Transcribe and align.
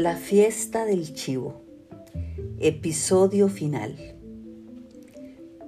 La 0.00 0.16
fiesta 0.16 0.86
del 0.86 1.12
chivo. 1.12 1.60
Episodio 2.58 3.48
final. 3.50 4.16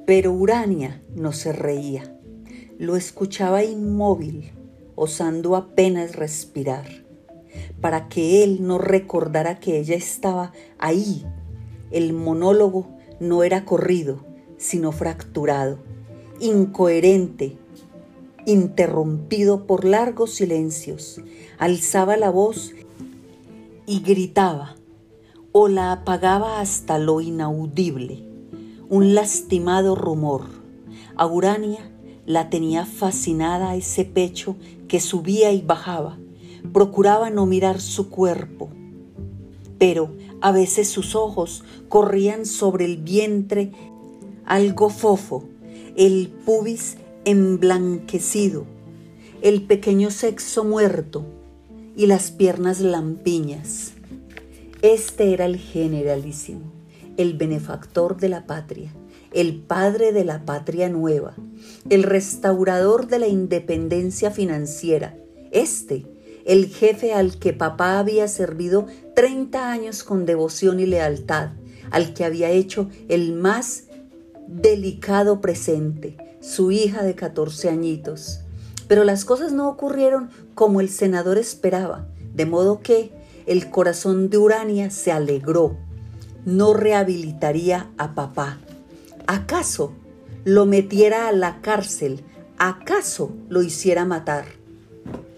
Pero 0.07 0.33
Urania 0.33 1.03
no 1.15 1.33
se 1.33 1.53
reía. 1.53 2.19
Lo 2.79 2.97
escuchaba 2.97 3.63
inmóvil, 3.63 4.53
osando 4.95 5.55
apenas 5.55 6.17
respirar, 6.17 7.05
para 7.83 8.09
que 8.09 8.43
él 8.43 8.67
no 8.67 8.79
recordara 8.79 9.61
que 9.61 9.79
ella 9.79 9.97
estaba 9.97 10.55
ahí. 10.79 11.27
El 11.91 12.15
monólogo 12.15 12.89
no 13.21 13.43
era 13.43 13.67
corrido, 13.67 14.25
sino 14.57 14.93
fracturado, 14.93 15.79
incoherente, 16.41 17.59
interrumpido 18.47 19.67
por 19.67 19.85
largos 19.85 20.35
silencios. 20.35 21.21
Alzaba 21.59 22.17
la 22.17 22.31
voz 22.31 22.73
y 23.87 24.01
gritaba 24.01 24.77
o 25.53 25.69
la 25.69 25.93
apagaba 25.93 26.61
hasta 26.61 26.99
lo 26.99 27.21
inaudible, 27.21 28.25
un 28.89 29.15
lastimado 29.15 29.95
rumor. 29.95 30.45
A 31.17 31.27
Urania 31.27 31.91
la 32.27 32.49
tenía 32.49 32.87
fascinada 32.87 33.75
ese 33.77 34.05
pecho 34.05 34.57
que 34.89 35.01
subía 35.01 35.53
y 35.53 35.61
bajaba. 35.61 36.19
Procuraba 36.73 37.31
no 37.31 37.45
mirar 37.45 37.81
su 37.81 38.09
cuerpo, 38.09 38.71
pero 39.79 40.13
a 40.41 40.53
veces 40.53 40.89
sus 40.89 41.15
ojos 41.15 41.65
corrían 41.89 42.47
sobre 42.47 42.85
el 42.85 42.99
vientre 42.99 43.73
algo 44.45 44.89
fofo, 44.89 45.45
el 45.97 46.33
pubis 46.45 46.97
emblanquecido, 47.25 48.65
el 49.43 49.63
pequeño 49.63 50.11
sexo 50.11 50.65
muerto, 50.65 51.25
y 51.97 52.07
las 52.07 52.31
piernas 52.31 52.81
lampiñas. 52.81 53.93
Este 54.83 55.33
era 55.33 55.45
el 55.45 55.57
generalísimo, 55.57 56.73
el 57.17 57.35
benefactor 57.35 58.17
de 58.17 58.29
la 58.29 58.47
patria, 58.47 58.93
el 59.33 59.61
padre 59.61 60.13
de 60.13 60.25
la 60.25 60.45
patria 60.45 60.89
nueva, 60.89 61.35
el 61.89 62.03
restaurador 62.03 63.07
de 63.07 63.19
la 63.19 63.29
independencia 63.29 64.31
financiera. 64.31 65.17
Este, 65.51 66.07
el 66.45 66.67
jefe 66.67 67.13
al 67.13 67.39
que 67.39 67.53
papá 67.53 67.99
había 67.99 68.27
servido 68.29 68.87
30 69.15 69.71
años 69.71 70.03
con 70.03 70.27
devoción 70.27 70.81
y 70.81 70.87
lealtad, 70.87 71.51
al 71.91 72.15
que 72.15 72.25
había 72.25 72.51
hecho 72.51 72.89
el 73.09 73.35
más 73.35 73.85
delicado 74.49 75.41
presente, 75.41 76.17
su 76.41 76.73
hija 76.73 77.05
de 77.05 77.15
14 77.15 77.69
añitos, 77.69 78.41
pero 78.93 79.05
las 79.05 79.25
cosas 79.25 79.55
no 79.55 79.71
ocurrieron 79.71 80.29
como 80.55 80.83
el 80.83 80.91
senador 80.91 81.39
esperaba, 81.39 82.05
de 82.35 82.45
modo 82.45 82.81
que 82.83 83.11
el 83.47 83.71
corazón 83.71 84.29
de 84.29 84.37
Urania 84.37 84.91
se 84.91 85.11
alegró. 85.11 85.79
No 86.45 86.75
rehabilitaría 86.75 87.89
a 87.97 88.15
papá. 88.15 88.59
¿Acaso 89.27 89.95
lo 90.45 90.67
metiera 90.67 91.27
a 91.29 91.33
la 91.33 91.63
cárcel? 91.63 92.21
¿Acaso 92.59 93.33
lo 93.49 93.63
hiciera 93.63 94.05
matar? 94.05 94.45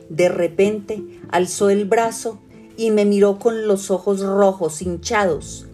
De 0.08 0.28
repente 0.28 1.20
alzó 1.30 1.70
el 1.70 1.84
brazo 1.84 2.40
y 2.76 2.90
me 2.90 3.04
miró 3.04 3.38
con 3.38 3.68
los 3.68 3.88
ojos 3.92 4.20
rojos, 4.20 4.82
hinchados. 4.82 5.66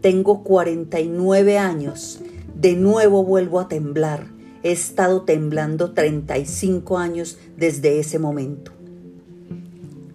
Tengo 0.00 0.42
49 0.42 1.58
años. 1.58 2.18
De 2.54 2.76
nuevo 2.76 3.24
vuelvo 3.24 3.60
a 3.60 3.68
temblar. 3.68 4.35
He 4.66 4.72
estado 4.72 5.22
temblando 5.22 5.92
35 5.92 6.98
años 6.98 7.38
desde 7.56 8.00
ese 8.00 8.18
momento. 8.18 8.72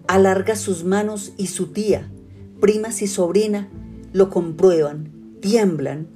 Alarga 0.06 0.56
sus 0.56 0.84
manos 0.84 1.32
y 1.38 1.46
su 1.46 1.68
tía, 1.68 2.10
primas 2.60 3.00
y 3.00 3.06
sobrina, 3.06 3.70
lo 4.12 4.28
comprueban, 4.28 5.10
tiemblan. 5.40 6.06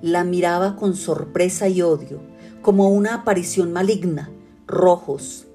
La 0.00 0.24
miraba 0.24 0.76
con 0.76 0.96
sorpresa 0.96 1.68
y 1.68 1.82
odio, 1.82 2.22
como 2.62 2.88
una 2.88 3.16
aparición 3.16 3.70
maligna, 3.74 4.30
rojos, 4.66 5.48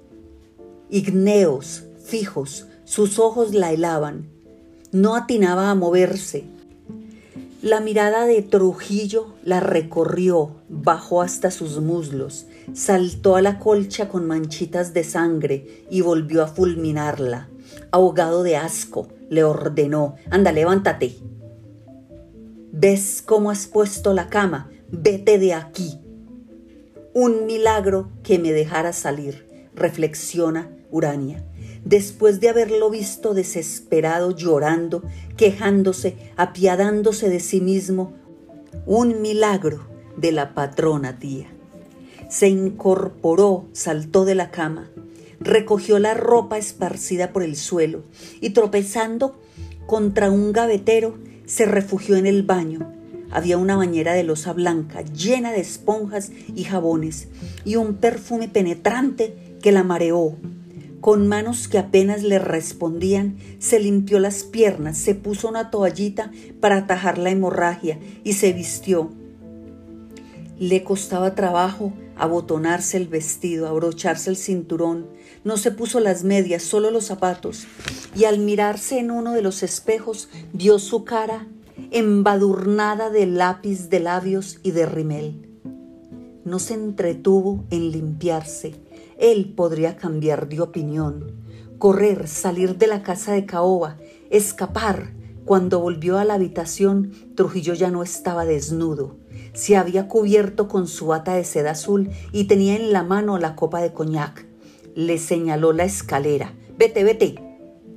igneos, 0.91 1.85
fijos, 1.97 2.67
sus 2.83 3.17
ojos 3.17 3.55
la 3.55 3.71
helaban. 3.71 4.29
No 4.91 5.15
atinaba 5.15 5.71
a 5.71 5.73
moverse, 5.73 6.43
la 7.67 7.81
mirada 7.81 8.25
de 8.25 8.41
Trujillo 8.41 9.33
la 9.43 9.59
recorrió, 9.59 10.55
bajó 10.69 11.21
hasta 11.21 11.51
sus 11.51 11.79
muslos, 11.79 12.47
saltó 12.73 13.35
a 13.35 13.41
la 13.41 13.59
colcha 13.59 14.09
con 14.09 14.25
manchitas 14.25 14.93
de 14.93 15.03
sangre 15.03 15.85
y 15.89 16.01
volvió 16.01 16.43
a 16.43 16.47
fulminarla. 16.47 17.49
Ahogado 17.91 18.43
de 18.43 18.55
asco, 18.55 19.09
le 19.29 19.43
ordenó, 19.43 20.15
anda, 20.31 20.51
levántate. 20.51 21.17
¿Ves 22.71 23.21
cómo 23.25 23.51
has 23.51 23.67
puesto 23.67 24.13
la 24.13 24.29
cama? 24.29 24.69
Vete 24.89 25.37
de 25.37 25.53
aquí. 25.53 25.99
Un 27.13 27.45
milagro 27.45 28.11
que 28.23 28.39
me 28.39 28.51
dejara 28.51 28.93
salir, 28.93 29.45
reflexiona 29.75 30.71
Urania 30.89 31.43
después 31.87 32.41
de 32.41 32.49
haberlo 32.49 32.89
visto 32.89 33.33
desesperado, 33.33 34.35
llorando, 34.35 35.03
quejándose, 35.37 36.17
apiadándose 36.35 37.29
de 37.29 37.39
sí 37.39 37.61
mismo, 37.61 38.11
un 38.85 39.21
milagro 39.21 39.87
de 40.17 40.33
la 40.33 40.53
patrona 40.53 41.17
tía. 41.17 41.47
Se 42.29 42.49
incorporó, 42.49 43.67
saltó 43.71 44.25
de 44.25 44.35
la 44.35 44.51
cama, 44.51 44.89
recogió 45.39 45.97
la 45.97 46.13
ropa 46.13 46.57
esparcida 46.57 47.31
por 47.31 47.43
el 47.43 47.55
suelo 47.55 48.03
y 48.41 48.49
tropezando 48.49 49.39
contra 49.85 50.29
un 50.29 50.51
gavetero, 50.51 51.17
se 51.45 51.65
refugió 51.65 52.17
en 52.17 52.25
el 52.25 52.43
baño. 52.43 52.91
Había 53.31 53.57
una 53.57 53.77
bañera 53.77 54.13
de 54.13 54.23
losa 54.23 54.51
blanca 54.51 55.03
llena 55.03 55.53
de 55.53 55.61
esponjas 55.61 56.31
y 56.53 56.65
jabones 56.65 57.29
y 57.63 57.77
un 57.77 57.95
perfume 57.95 58.49
penetrante 58.49 59.55
que 59.61 59.71
la 59.71 59.83
mareó, 59.83 60.35
con 61.01 61.27
manos 61.27 61.67
que 61.67 61.77
apenas 61.77 62.23
le 62.23 62.39
respondían, 62.39 63.37
se 63.59 63.79
limpió 63.79 64.19
las 64.19 64.43
piernas, 64.43 64.97
se 64.97 65.15
puso 65.15 65.47
una 65.47 65.69
toallita 65.69 66.31
para 66.59 66.77
atajar 66.77 67.17
la 67.17 67.29
hemorragia 67.29 67.99
y 68.23 68.33
se 68.33 68.53
vistió. 68.53 69.11
Le 70.57 70.83
costaba 70.83 71.35
trabajo 71.35 71.93
abotonarse 72.15 72.97
el 72.97 73.07
vestido, 73.07 73.67
abrocharse 73.67 74.31
el 74.31 74.37
cinturón. 74.37 75.07
No 75.43 75.57
se 75.57 75.71
puso 75.71 75.99
las 75.99 76.23
medias, 76.23 76.63
solo 76.63 76.89
los 76.89 77.05
zapatos. 77.05 77.67
Y 78.15 78.25
al 78.25 78.39
mirarse 78.39 78.97
en 78.97 79.11
uno 79.11 79.33
de 79.33 79.43
los 79.43 79.61
espejos, 79.61 80.29
vio 80.51 80.79
su 80.79 81.03
cara 81.03 81.47
embadurnada 81.91 83.11
de 83.11 83.27
lápiz 83.27 83.89
de 83.89 83.99
labios 83.99 84.59
y 84.63 84.71
de 84.71 84.87
rimel. 84.87 85.47
No 86.43 86.57
se 86.57 86.73
entretuvo 86.73 87.63
en 87.69 87.91
limpiarse 87.91 88.86
él 89.17 89.53
podría 89.55 89.97
cambiar 89.97 90.47
de 90.47 90.61
opinión, 90.61 91.31
correr, 91.79 92.27
salir 92.27 92.77
de 92.77 92.87
la 92.87 93.03
casa 93.03 93.33
de 93.33 93.45
Caoba, 93.45 93.97
escapar. 94.29 95.13
Cuando 95.45 95.79
volvió 95.79 96.17
a 96.17 96.25
la 96.25 96.33
habitación, 96.33 97.13
Trujillo 97.35 97.73
ya 97.73 97.89
no 97.89 98.03
estaba 98.03 98.45
desnudo. 98.45 99.15
Se 99.53 99.77
había 99.77 100.07
cubierto 100.07 100.67
con 100.67 100.87
su 100.87 101.07
bata 101.07 101.35
de 101.35 101.45
seda 101.45 101.71
azul 101.71 102.09
y 102.33 102.45
tenía 102.45 102.75
en 102.75 102.91
la 102.91 103.03
mano 103.03 103.37
la 103.37 103.55
copa 103.55 103.81
de 103.81 103.93
coñac. 103.93 104.45
Le 104.93 105.17
señaló 105.17 105.71
la 105.71 105.85
escalera. 105.85 106.53
Vete, 106.77 107.03
vete. 107.03 107.35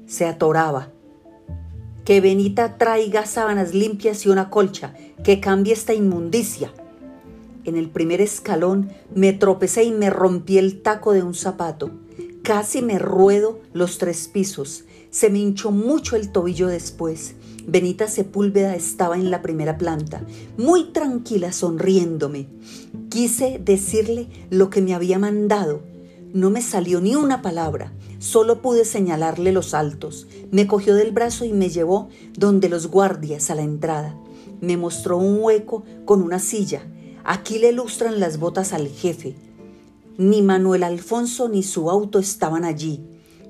Se 0.06 0.26
atoraba. 0.26 0.92
Que 2.04 2.20
Benita 2.20 2.78
traiga 2.78 3.26
sábanas 3.26 3.75
limpias 3.75 4.25
y 4.26 4.28
una 4.28 4.48
colcha, 4.48 4.94
que 5.25 5.41
cambie 5.41 5.72
esta 5.72 5.92
inmundicia. 5.92 6.72
En 7.65 7.76
el 7.76 7.91
primer 7.91 8.22
escalón 8.22 8.91
me 9.15 9.34
tropecé 9.34 9.84
y 9.84 9.91
me 9.91 10.09
rompí 10.09 10.56
el 10.56 10.81
taco 10.81 11.12
de 11.12 11.22
un 11.22 11.34
zapato. 11.34 11.91
Casi 12.42 12.80
me 12.80 12.98
ruedo 12.98 13.60
los 13.74 13.98
tres 13.98 14.28
pisos. 14.28 14.84
Se 15.10 15.28
me 15.28 15.41
hinchó 15.41 15.71
mucho 15.71 16.16
el 16.16 16.33
tobillo 16.33 16.68
después. 16.68 17.34
Benita 17.66 18.09
Sepúlveda 18.09 18.74
estaba 18.74 19.16
en 19.16 19.30
la 19.30 19.42
primera 19.42 19.77
planta, 19.77 20.24
muy 20.57 20.92
tranquila, 20.92 21.53
sonriéndome. 21.53 22.48
Quise 23.10 23.60
decirle 23.63 24.28
lo 24.48 24.71
que 24.71 24.80
me 24.80 24.95
había 24.95 25.18
mandado. 25.18 25.83
No 26.33 26.48
me 26.48 26.63
salió 26.63 27.01
ni 27.01 27.15
una 27.16 27.42
palabra, 27.42 27.92
solo 28.18 28.63
pude 28.63 28.86
señalarle 28.86 29.53
los 29.53 29.74
altos. 29.74 30.27
Me 30.51 30.66
cogió 30.66 30.95
del 30.95 31.13
brazo 31.13 31.45
y 31.45 31.53
me 31.53 31.68
llevó 31.68 32.09
donde 32.39 32.71
los 32.71 32.86
guardias 32.86 33.51
a 33.51 33.54
la 33.54 33.63
entrada. 33.63 34.16
Me 34.63 34.78
mostró 34.78 35.18
un 35.18 35.39
hueco 35.42 35.84
con 36.06 36.22
una 36.22 36.39
silla 36.39 36.83
Aquí 37.24 37.58
le 37.58 37.72
lustran 37.72 38.20
las 38.20 38.38
botas 38.38 38.72
al 38.72 38.88
jefe. 38.88 39.34
Ni 40.18 40.42
Manuel 40.42 40.82
Alfonso 40.82 41.48
ni 41.48 41.62
su 41.62 41.90
auto 41.90 42.18
estaban 42.18 42.64
allí. 42.64 43.00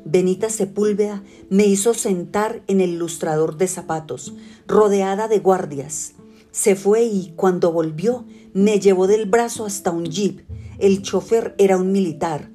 Benita 0.05 0.51
Sepúlveda 0.51 1.23
me 1.51 1.67
hizo 1.67 1.95
sentar 1.95 2.63
en 2.67 2.81
el 2.81 2.99
lustrador 2.99 3.57
de 3.57 3.69
zapatos, 3.69 4.35
rodeada 4.67 5.29
de 5.29 5.41
guardias. 5.41 6.15
Se 6.53 6.75
fue 6.75 7.05
y 7.05 7.33
cuando 7.37 7.73
volvió 7.73 8.25
me 8.53 8.81
llevó 8.81 9.07
del 9.07 9.27
brazo 9.27 9.67
hasta 9.67 9.91
un 9.91 10.07
jeep. 10.07 10.41
El 10.79 11.03
chofer 11.03 11.55
era 11.59 11.77
un 11.77 11.93
militar. 11.93 12.51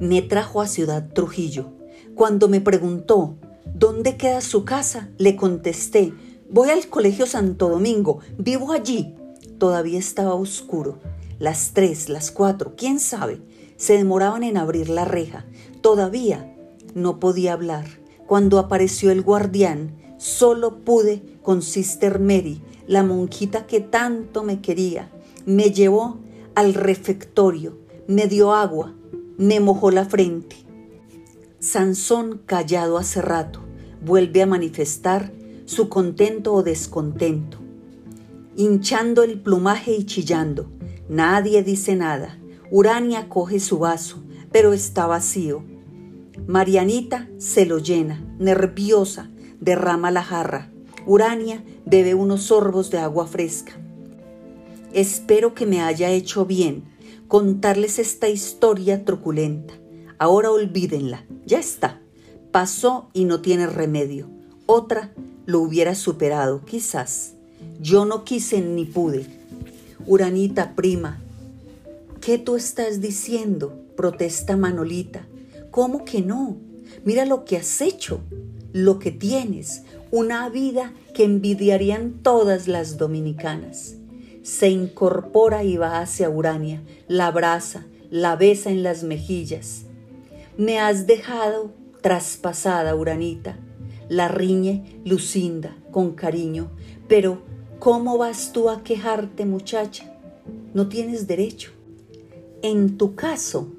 Me 0.00 0.22
trajo 0.22 0.60
a 0.60 0.66
Ciudad 0.66 1.12
Trujillo. 1.12 1.72
Cuando 2.14 2.48
me 2.48 2.60
preguntó 2.60 3.36
¿Dónde 3.74 4.16
queda 4.16 4.40
su 4.40 4.64
casa? 4.64 5.08
Le 5.18 5.36
contesté. 5.36 6.12
Voy 6.50 6.70
al 6.70 6.88
Colegio 6.88 7.26
Santo 7.26 7.68
Domingo, 7.68 8.18
vivo 8.36 8.72
allí. 8.72 9.14
Todavía 9.62 10.00
estaba 10.00 10.34
oscuro. 10.34 10.98
Las 11.38 11.70
tres, 11.72 12.08
las 12.08 12.32
cuatro, 12.32 12.74
quién 12.76 12.98
sabe. 12.98 13.40
Se 13.76 13.96
demoraban 13.96 14.42
en 14.42 14.56
abrir 14.56 14.88
la 14.88 15.04
reja. 15.04 15.46
Todavía 15.82 16.52
no 16.96 17.20
podía 17.20 17.52
hablar. 17.52 17.84
Cuando 18.26 18.58
apareció 18.58 19.12
el 19.12 19.22
guardián, 19.22 19.96
solo 20.18 20.78
pude 20.78 21.22
con 21.42 21.62
Sister 21.62 22.18
Mary, 22.18 22.60
la 22.88 23.04
monjita 23.04 23.68
que 23.68 23.78
tanto 23.78 24.42
me 24.42 24.60
quería. 24.60 25.12
Me 25.46 25.70
llevó 25.70 26.18
al 26.56 26.74
refectorio, 26.74 27.78
me 28.08 28.26
dio 28.26 28.54
agua, 28.54 28.96
me 29.38 29.60
mojó 29.60 29.92
la 29.92 30.06
frente. 30.06 30.56
Sansón, 31.60 32.42
callado 32.46 32.98
hace 32.98 33.22
rato, 33.22 33.60
vuelve 34.04 34.42
a 34.42 34.46
manifestar 34.46 35.32
su 35.66 35.88
contento 35.88 36.52
o 36.52 36.64
descontento, 36.64 37.58
hinchando 38.56 39.22
el 39.22 39.40
plumaje 39.40 39.92
y 39.92 40.04
chillando. 40.04 40.70
Nadie 41.08 41.62
dice 41.62 41.96
nada. 41.96 42.38
Urania 42.70 43.28
coge 43.28 43.60
su 43.60 43.78
vaso, 43.78 44.22
pero 44.50 44.72
está 44.72 45.06
vacío. 45.06 45.64
Marianita 46.46 47.28
se 47.38 47.66
lo 47.66 47.78
llena, 47.78 48.24
nerviosa, 48.38 49.30
derrama 49.60 50.10
la 50.10 50.22
jarra. 50.22 50.70
Urania 51.06 51.62
bebe 51.84 52.14
unos 52.14 52.44
sorbos 52.44 52.90
de 52.90 52.98
agua 52.98 53.26
fresca. 53.26 53.72
Espero 54.92 55.54
que 55.54 55.66
me 55.66 55.80
haya 55.80 56.10
hecho 56.10 56.46
bien 56.46 56.84
contarles 57.28 57.98
esta 57.98 58.28
historia 58.28 59.04
truculenta. 59.04 59.74
Ahora 60.18 60.50
olvídenla, 60.50 61.24
ya 61.46 61.58
está. 61.58 62.00
Pasó 62.50 63.08
y 63.14 63.24
no 63.24 63.40
tiene 63.40 63.66
remedio. 63.66 64.28
Otra 64.66 65.14
lo 65.46 65.60
hubiera 65.60 65.94
superado, 65.94 66.64
quizás. 66.64 67.34
Yo 67.80 68.04
no 68.04 68.24
quise 68.24 68.60
ni 68.60 68.84
pude. 68.84 69.26
Uranita, 70.06 70.74
prima, 70.74 71.20
¿qué 72.20 72.38
tú 72.38 72.56
estás 72.56 73.00
diciendo? 73.00 73.82
protesta 73.96 74.56
Manolita. 74.56 75.26
¿Cómo 75.70 76.04
que 76.04 76.22
no? 76.22 76.56
Mira 77.04 77.24
lo 77.24 77.44
que 77.44 77.56
has 77.56 77.80
hecho, 77.80 78.20
lo 78.72 78.98
que 78.98 79.10
tienes, 79.10 79.82
una 80.10 80.48
vida 80.48 80.92
que 81.14 81.24
envidiarían 81.24 82.22
todas 82.22 82.68
las 82.68 82.98
dominicanas. 82.98 83.96
Se 84.42 84.68
incorpora 84.68 85.64
y 85.64 85.76
va 85.76 86.00
hacia 86.00 86.28
Urania, 86.28 86.82
la 87.08 87.28
abraza, 87.28 87.86
la 88.10 88.36
besa 88.36 88.70
en 88.70 88.82
las 88.82 89.04
mejillas. 89.04 89.84
Me 90.56 90.78
has 90.78 91.06
dejado 91.06 91.72
traspasada, 92.00 92.94
Uranita, 92.94 93.56
la 94.08 94.28
riñe 94.28 95.00
Lucinda 95.04 95.76
con 95.90 96.12
cariño, 96.12 96.70
pero 97.08 97.42
¿cómo 97.82 98.16
vas 98.16 98.52
tú 98.52 98.70
a 98.70 98.84
quejarte, 98.84 99.44
muchacha? 99.44 100.04
No 100.72 100.88
tienes 100.88 101.26
derecho. 101.26 101.72
En 102.62 102.96
tu 102.96 103.16
caso, 103.16 103.72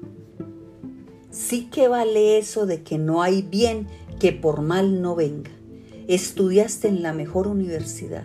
sí 1.30 1.70
que 1.72 1.88
vale 1.88 2.36
eso 2.36 2.66
de 2.66 2.82
que 2.82 2.98
no 2.98 3.22
hay 3.22 3.40
bien 3.40 3.86
que 4.20 4.32
por 4.32 4.60
mal 4.60 5.00
no 5.00 5.14
venga. 5.14 5.52
Estudiaste 6.06 6.88
en 6.88 7.02
la 7.02 7.14
mejor 7.14 7.46
universidad. 7.46 8.24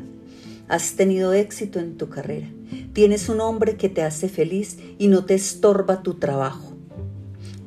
Has 0.67 0.95
tenido 0.97 1.31
éxito 1.31 1.79
en 1.79 1.95
tu 1.95 2.09
carrera. 2.09 2.49
Tienes 2.91 3.29
un 3.29 3.39
hombre 3.39 3.77
que 3.77 3.87
te 3.87 4.01
hace 4.01 4.27
feliz 4.27 4.79
y 4.97 5.07
no 5.07 5.23
te 5.23 5.35
estorba 5.35 6.03
tu 6.03 6.15
trabajo. 6.15 6.73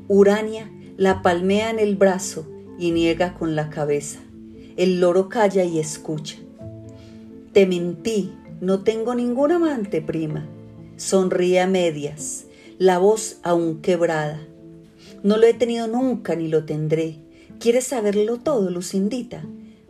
Urania 0.08 0.70
la 0.98 1.22
palmea 1.22 1.70
en 1.70 1.78
el 1.78 1.96
brazo 1.96 2.46
y 2.78 2.90
niega 2.90 3.32
con 3.32 3.56
la 3.56 3.70
cabeza. 3.70 4.20
El 4.76 5.00
loro 5.00 5.30
calla 5.30 5.64
y 5.64 5.78
escucha. 5.78 6.36
Te 7.52 7.66
mentí, 7.66 8.32
no 8.62 8.82
tengo 8.82 9.14
ningún 9.14 9.52
amante, 9.52 10.00
prima. 10.00 10.48
Sonríe 10.96 11.60
a 11.60 11.66
medias, 11.66 12.46
la 12.78 12.96
voz 12.96 13.40
aún 13.42 13.82
quebrada. 13.82 14.40
No 15.22 15.36
lo 15.36 15.46
he 15.46 15.52
tenido 15.52 15.86
nunca 15.86 16.34
ni 16.34 16.48
lo 16.48 16.64
tendré. 16.64 17.18
¿Quieres 17.60 17.88
saberlo 17.88 18.38
todo, 18.38 18.70
Lucindita? 18.70 19.44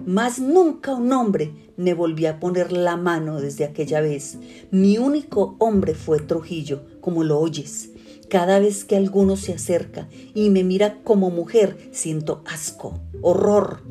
Más 0.04 0.40
nunca 0.40 0.92
un 0.92 1.12
hombre 1.12 1.52
me 1.76 1.94
volvió 1.94 2.30
a 2.30 2.40
poner 2.40 2.72
la 2.72 2.96
mano 2.96 3.40
desde 3.40 3.62
aquella 3.62 4.00
vez. 4.00 4.38
Mi 4.72 4.98
único 4.98 5.54
hombre 5.60 5.94
fue 5.94 6.18
Trujillo, 6.18 6.82
como 7.00 7.22
lo 7.22 7.38
oyes. 7.38 7.90
Cada 8.28 8.58
vez 8.58 8.84
que 8.84 8.96
alguno 8.96 9.36
se 9.36 9.52
acerca 9.52 10.08
y 10.34 10.50
me 10.50 10.64
mira 10.64 11.00
como 11.04 11.30
mujer, 11.30 11.90
siento 11.92 12.42
asco, 12.44 12.98
horror, 13.20 13.82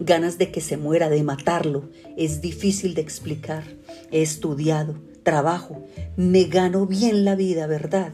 ganas 0.00 0.38
de 0.38 0.50
que 0.50 0.60
se 0.60 0.76
muera, 0.76 1.08
de 1.08 1.22
matarlo. 1.22 1.90
Es 2.16 2.40
difícil 2.40 2.94
de 2.94 3.02
explicar. 3.02 3.64
He 4.10 4.22
estudiado, 4.22 4.96
trabajo, 5.22 5.86
me 6.16 6.44
gano 6.44 6.86
bien 6.86 7.24
la 7.24 7.36
vida, 7.36 7.66
¿verdad? 7.66 8.12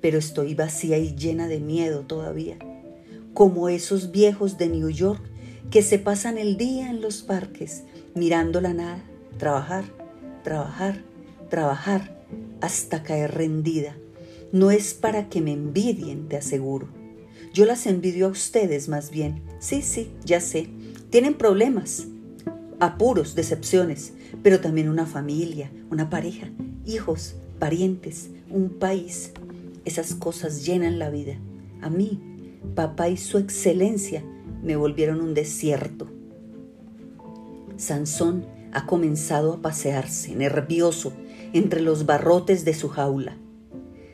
Pero 0.00 0.18
estoy 0.18 0.54
vacía 0.54 0.96
y 0.98 1.14
llena 1.14 1.48
de 1.48 1.60
miedo 1.60 2.02
todavía. 2.02 2.56
Como 3.34 3.68
esos 3.68 4.12
viejos 4.12 4.56
de 4.58 4.68
New 4.68 4.90
York 4.90 5.22
que 5.70 5.82
se 5.82 5.98
pasan 5.98 6.38
el 6.38 6.56
día 6.56 6.88
en 6.88 7.00
los 7.00 7.22
parques 7.22 7.82
mirando 8.14 8.60
la 8.60 8.72
nada, 8.72 9.02
trabajar, 9.38 9.84
trabajar, 10.44 11.02
trabajar 11.50 12.24
hasta 12.60 13.02
caer 13.02 13.34
rendida. 13.34 13.96
No 14.52 14.70
es 14.70 14.94
para 14.94 15.28
que 15.28 15.40
me 15.40 15.52
envidien, 15.52 16.28
te 16.28 16.36
aseguro. 16.36 16.88
Yo 17.52 17.64
las 17.66 17.86
envidio 17.86 18.26
a 18.26 18.30
ustedes 18.30 18.88
más 18.88 19.10
bien. 19.10 19.42
Sí, 19.58 19.82
sí, 19.82 20.12
ya 20.24 20.40
sé. 20.40 20.68
Tienen 21.14 21.34
problemas, 21.34 22.08
apuros, 22.80 23.36
decepciones, 23.36 24.14
pero 24.42 24.58
también 24.58 24.88
una 24.88 25.06
familia, 25.06 25.70
una 25.88 26.10
pareja, 26.10 26.48
hijos, 26.84 27.36
parientes, 27.60 28.30
un 28.50 28.68
país. 28.68 29.30
Esas 29.84 30.16
cosas 30.16 30.66
llenan 30.66 30.98
la 30.98 31.10
vida. 31.10 31.36
A 31.82 31.88
mí, 31.88 32.20
papá 32.74 33.10
y 33.10 33.16
su 33.16 33.38
excelencia 33.38 34.24
me 34.60 34.74
volvieron 34.74 35.20
un 35.20 35.34
desierto. 35.34 36.08
Sansón 37.76 38.44
ha 38.72 38.84
comenzado 38.84 39.52
a 39.52 39.62
pasearse, 39.62 40.34
nervioso, 40.34 41.12
entre 41.52 41.80
los 41.80 42.06
barrotes 42.06 42.64
de 42.64 42.74
su 42.74 42.88
jaula. 42.88 43.36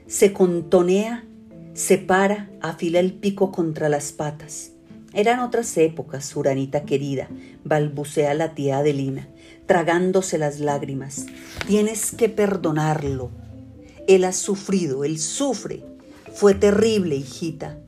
Se 0.07 0.35
contonea, 0.35 1.25
se 1.73 1.97
para, 1.97 2.51
afila 2.61 3.01
el 3.01 3.15
pico 3.15 3.53
contra 3.53 3.89
las 3.89 4.13
patas. 4.13 4.73
Eran 5.13 5.41
otras 5.41 5.77
épocas, 5.77 6.35
Uranita 6.37 6.85
querida, 6.85 7.29
balbucea 7.65 8.33
la 8.35 8.55
tía 8.55 8.79
Adelina, 8.79 9.29
tragándose 9.67 10.39
las 10.39 10.61
lágrimas. 10.61 11.27
Tienes 11.67 12.13
que 12.13 12.29
perdonarlo. 12.29 13.31
Él 14.07 14.25
ha 14.25 14.33
sufrido, 14.33 15.05
él 15.05 15.19
sufre. 15.19 15.85
Fue 16.33 16.55
terrible, 16.55 17.17
hijita. 17.17 17.79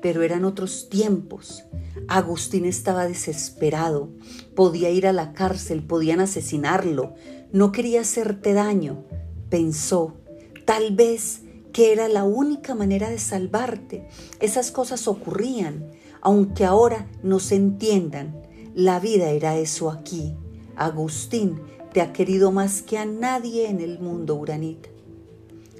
Pero 0.00 0.22
eran 0.22 0.44
otros 0.44 0.88
tiempos. 0.88 1.64
Agustín 2.08 2.64
estaba 2.64 3.06
desesperado, 3.06 4.10
podía 4.54 4.90
ir 4.90 5.06
a 5.06 5.12
la 5.12 5.32
cárcel, 5.32 5.82
podían 5.82 6.20
asesinarlo, 6.20 7.14
no 7.52 7.70
quería 7.72 8.00
hacerte 8.00 8.52
daño. 8.52 9.04
Pensó, 9.50 10.16
tal 10.64 10.94
vez 10.94 11.42
que 11.72 11.92
era 11.92 12.08
la 12.08 12.24
única 12.24 12.74
manera 12.74 13.08
de 13.10 13.18
salvarte. 13.18 14.06
Esas 14.40 14.70
cosas 14.70 15.08
ocurrían, 15.08 15.90
aunque 16.22 16.64
ahora 16.64 17.06
no 17.22 17.40
se 17.40 17.56
entiendan. 17.56 18.40
La 18.74 19.00
vida 19.00 19.30
era 19.30 19.58
eso 19.58 19.90
aquí. 19.90 20.34
Agustín 20.76 21.60
te 21.92 22.00
ha 22.00 22.12
querido 22.12 22.52
más 22.52 22.80
que 22.80 22.96
a 22.96 23.04
nadie 23.04 23.68
en 23.68 23.80
el 23.80 23.98
mundo, 23.98 24.36
Uranita. 24.36 24.88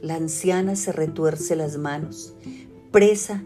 La 0.02 0.16
anciana 0.16 0.76
se 0.76 0.92
retuerce 0.92 1.56
las 1.56 1.78
manos, 1.78 2.34
presa 2.90 3.42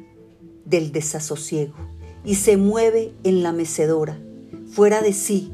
del 0.64 0.90
desasosiego 0.90 1.76
y 2.24 2.36
se 2.36 2.56
mueve 2.56 3.12
en 3.22 3.42
la 3.42 3.52
mecedora, 3.52 4.18
fuera 4.66 5.02
de 5.02 5.12
sí. 5.12 5.52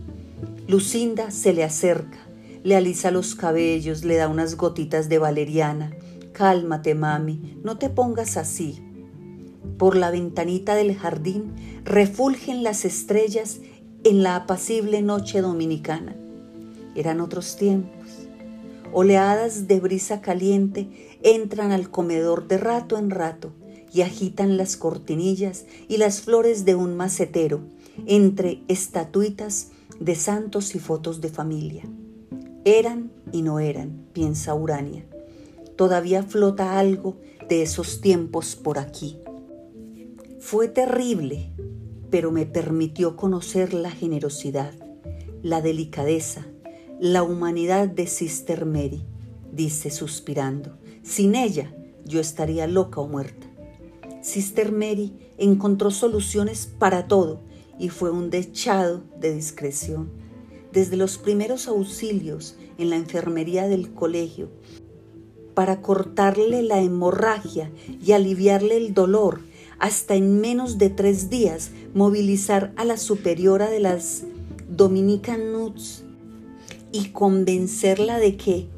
Lucinda 0.68 1.30
se 1.32 1.52
le 1.52 1.64
acerca, 1.64 2.18
le 2.62 2.76
alisa 2.76 3.10
los 3.10 3.34
cabellos, 3.34 4.04
le 4.04 4.16
da 4.16 4.28
unas 4.28 4.56
gotitas 4.56 5.08
de 5.08 5.18
valeriana. 5.18 5.90
Cálmate, 6.32 6.94
mami, 6.94 7.58
no 7.62 7.76
te 7.76 7.90
pongas 7.90 8.36
así. 8.36 8.80
Por 9.78 9.96
la 9.96 10.10
ventanita 10.10 10.74
del 10.74 10.96
jardín 10.96 11.52
refulgen 11.84 12.62
las 12.62 12.84
estrellas 12.84 13.60
en 14.04 14.22
la 14.22 14.36
apacible 14.36 15.02
noche 15.02 15.40
dominicana. 15.40 16.16
Eran 16.94 17.20
otros 17.20 17.56
tiempos. 17.56 18.28
Oleadas 18.92 19.68
de 19.68 19.80
brisa 19.80 20.20
caliente 20.20 21.18
entran 21.22 21.72
al 21.72 21.90
comedor 21.90 22.48
de 22.48 22.58
rato 22.58 22.98
en 22.98 23.10
rato 23.10 23.52
y 23.92 24.02
agitan 24.02 24.56
las 24.56 24.76
cortinillas 24.76 25.64
y 25.88 25.96
las 25.96 26.20
flores 26.20 26.64
de 26.64 26.74
un 26.74 26.96
macetero 26.96 27.60
entre 28.06 28.62
estatuitas 28.68 29.68
de 30.00 30.14
santos 30.14 30.74
y 30.74 30.78
fotos 30.78 31.20
de 31.20 31.28
familia. 31.28 31.84
Eran 32.64 33.10
y 33.32 33.42
no 33.42 33.60
eran, 33.60 34.06
piensa 34.12 34.54
Urania. 34.54 35.04
Todavía 35.76 36.22
flota 36.22 36.78
algo 36.78 37.16
de 37.48 37.62
esos 37.62 38.00
tiempos 38.00 38.56
por 38.56 38.78
aquí. 38.78 39.18
Fue 40.52 40.68
terrible. 40.68 41.50
pero 42.10 42.30
me 42.30 42.44
permitió 42.44 43.16
conocer 43.16 43.72
la 43.72 43.90
generosidad, 43.90 44.74
la 45.42 45.62
delicadeza, 45.62 46.46
la 47.00 47.22
humanidad 47.22 47.88
de 47.88 48.06
Sister 48.06 48.66
Mary, 48.66 49.02
dice 49.50 49.90
suspirando. 49.90 50.76
Sin 51.02 51.36
ella 51.36 51.74
yo 52.04 52.20
estaría 52.20 52.66
loca 52.66 53.00
o 53.00 53.08
muerta. 53.08 53.46
Sister 54.20 54.72
Mary 54.72 55.14
encontró 55.38 55.90
soluciones 55.90 56.66
para 56.66 57.08
todo 57.08 57.40
y 57.78 57.88
fue 57.88 58.10
un 58.10 58.28
dechado 58.28 59.04
de 59.18 59.34
discreción. 59.34 60.10
Desde 60.70 60.98
los 60.98 61.16
primeros 61.16 61.66
auxilios 61.66 62.58
en 62.76 62.90
la 62.90 62.96
enfermería 62.96 63.68
del 63.68 63.94
colegio, 63.94 64.50
para 65.54 65.80
cortarle 65.80 66.62
la 66.62 66.82
hemorragia 66.82 67.70
y 68.04 68.12
aliviarle 68.12 68.76
el 68.76 68.92
dolor, 68.92 69.40
hasta 69.82 70.14
en 70.14 70.40
menos 70.40 70.78
de 70.78 70.90
tres 70.90 71.28
días 71.28 71.72
movilizar 71.92 72.72
a 72.76 72.84
la 72.84 72.96
superiora 72.96 73.68
de 73.68 73.80
las 73.80 74.22
Dominican 74.68 75.52
Nuts 75.52 76.04
y 76.92 77.08
convencerla 77.08 78.18
de 78.18 78.36
que 78.36 78.68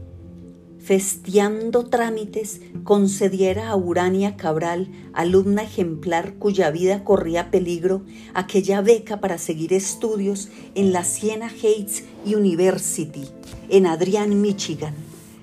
festeando 0.79 1.85
trámites, 1.87 2.63
concediera 2.85 3.69
a 3.69 3.77
Urania 3.77 4.37
Cabral, 4.37 4.89
alumna 5.13 5.63
ejemplar 5.63 6.35
cuya 6.35 6.71
vida 6.71 7.05
corría 7.05 7.51
peligro, 7.51 8.03
aquella 8.33 8.81
beca 8.81 9.21
para 9.21 9.37
seguir 9.37 9.75
estudios 9.75 10.49
en 10.75 10.93
la 10.95 11.05
Siena 11.05 11.51
Heights 11.51 12.05
University, 12.25 13.29
en 13.69 13.87
Adrian, 13.87 14.41
Michigan. 14.41 14.95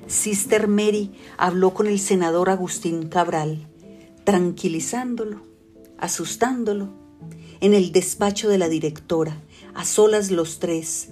Sister 0.08 0.68
Mary 0.68 1.12
habló 1.38 1.74
con 1.74 1.86
el 1.86 2.00
senador 2.00 2.50
Agustín 2.50 3.10
Cabral, 3.10 3.68
tranquilizándolo, 4.24 5.51
asustándolo, 6.02 6.90
en 7.62 7.74
el 7.74 7.92
despacho 7.92 8.50
de 8.50 8.58
la 8.58 8.68
directora, 8.68 9.42
a 9.74 9.86
solas 9.86 10.32
los 10.32 10.60
tres, 10.60 11.10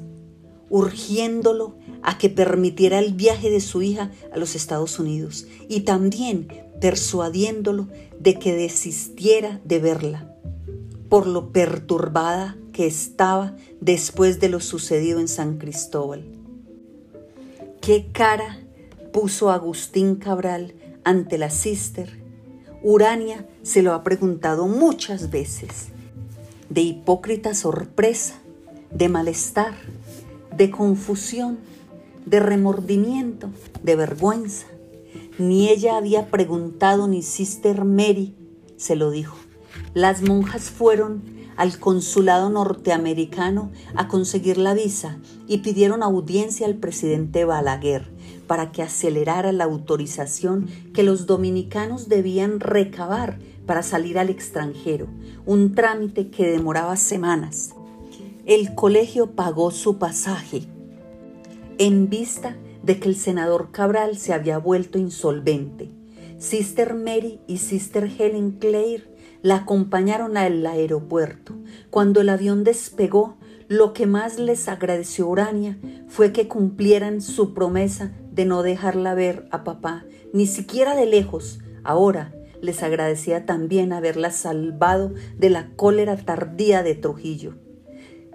urgiéndolo 0.69 1.75
a 2.01 2.17
que 2.17 2.29
permitiera 2.29 2.99
el 2.99 3.13
viaje 3.13 3.49
de 3.49 3.61
su 3.61 3.81
hija 3.81 4.11
a 4.33 4.37
los 4.37 4.55
Estados 4.55 4.99
Unidos 4.99 5.47
y 5.67 5.81
también 5.81 6.47
persuadiéndolo 6.81 7.87
de 8.19 8.37
que 8.39 8.53
desistiera 8.53 9.61
de 9.63 9.79
verla 9.79 10.35
por 11.09 11.25
lo 11.27 11.51
perturbada 11.51 12.55
que 12.71 12.85
estaba 12.85 13.55
después 13.81 14.39
de 14.39 14.49
lo 14.49 14.59
sucedido 14.59 15.19
en 15.19 15.27
San 15.27 15.57
Cristóbal. 15.57 16.23
¿Qué 17.81 18.07
cara 18.11 18.59
puso 19.11 19.49
Agustín 19.49 20.15
Cabral 20.15 20.75
ante 21.03 21.37
la 21.37 21.49
sister? 21.49 22.18
Urania 22.81 23.45
se 23.61 23.81
lo 23.81 23.93
ha 23.93 24.03
preguntado 24.03 24.67
muchas 24.67 25.29
veces, 25.31 25.89
de 26.69 26.81
hipócrita 26.81 27.53
sorpresa, 27.53 28.35
de 28.91 29.09
malestar, 29.09 29.73
de 30.55 30.71
confusión, 30.71 31.59
de 32.25 32.39
remordimiento, 32.39 33.49
de 33.83 33.95
vergüenza. 33.97 34.67
Ni 35.37 35.69
ella 35.69 35.97
había 35.97 36.27
preguntado 36.27 37.07
ni 37.07 37.21
Sister 37.21 37.83
Mary 37.83 38.35
se 38.77 38.95
lo 38.95 39.11
dijo. 39.11 39.37
Las 39.93 40.21
monjas 40.21 40.69
fueron 40.69 41.23
al 41.57 41.79
consulado 41.79 42.49
norteamericano 42.49 43.71
a 43.95 44.07
conseguir 44.07 44.57
la 44.57 44.73
visa 44.73 45.19
y 45.47 45.57
pidieron 45.57 46.01
audiencia 46.01 46.65
al 46.65 46.75
presidente 46.75 47.43
Balaguer 47.43 48.09
para 48.49 48.73
que 48.73 48.81
acelerara 48.81 49.53
la 49.53 49.63
autorización 49.63 50.67
que 50.93 51.03
los 51.03 51.25
dominicanos 51.25 52.09
debían 52.09 52.59
recabar 52.59 53.39
para 53.65 53.81
salir 53.81 54.19
al 54.19 54.29
extranjero, 54.29 55.07
un 55.45 55.73
trámite 55.73 56.29
que 56.29 56.51
demoraba 56.51 56.97
semanas 56.97 57.75
el 58.49 58.73
colegio 58.73 59.35
pagó 59.35 59.69
su 59.69 59.99
pasaje 59.99 60.63
en 61.77 62.09
vista 62.09 62.57
de 62.81 62.99
que 62.99 63.07
el 63.07 63.15
senador 63.15 63.69
Cabral 63.69 64.17
se 64.17 64.33
había 64.33 64.57
vuelto 64.57 64.97
insolvente. 64.97 65.91
Sister 66.39 66.95
Mary 66.95 67.39
y 67.45 67.57
Sister 67.57 68.09
Helen 68.17 68.53
Clare 68.53 69.03
la 69.43 69.57
acompañaron 69.57 70.35
al 70.35 70.65
aeropuerto. 70.65 71.53
Cuando 71.91 72.21
el 72.21 72.29
avión 72.29 72.63
despegó, 72.63 73.37
lo 73.67 73.93
que 73.93 74.07
más 74.07 74.39
les 74.39 74.67
agradeció 74.67 75.27
Urania 75.27 75.77
fue 76.07 76.31
que 76.31 76.47
cumplieran 76.47 77.21
su 77.21 77.53
promesa 77.53 78.13
de 78.39 78.45
no 78.45 78.63
dejarla 78.63 79.15
ver 79.15 79.49
a 79.51 79.65
papá, 79.65 80.05
ni 80.31 80.47
siquiera 80.47 80.95
de 80.95 81.05
lejos. 81.05 81.59
Ahora 81.83 82.33
les 82.61 82.83
agradecía 82.83 83.45
también 83.45 83.91
haberla 83.91 84.31
salvado 84.31 85.11
de 85.37 85.49
la 85.49 85.71
cólera 85.75 86.15
tardía 86.15 86.81
de 86.81 86.95
Trujillo 86.95 87.55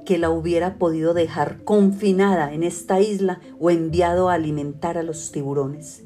que 0.05 0.19
la 0.19 0.29
hubiera 0.29 0.77
podido 0.77 1.15
dejar 1.15 1.65
confinada 1.65 2.53
en 2.53 2.65
esta 2.65 3.01
isla 3.01 3.41
o 3.59 3.71
enviado 3.71 4.29
a 4.29 4.35
alimentar 4.35 4.99
a 4.99 5.03
los 5.03 5.33
tiburones. 5.33 6.03